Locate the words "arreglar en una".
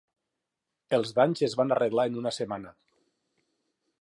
1.77-2.35